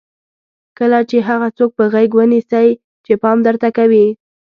کله 0.77 0.99
چې 1.09 1.17
هغه 1.27 1.47
څوک 1.57 1.71
په 1.77 1.85
غېږ 1.93 2.11
ونیسئ 2.15 2.67
چې 3.05 3.13
پام 3.23 3.37
درته 3.47 3.67
کوي. 3.77 4.07